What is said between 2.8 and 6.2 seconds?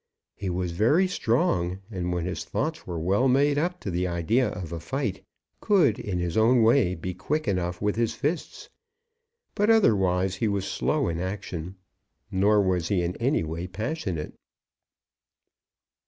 were well made up to the idea of a fight, could in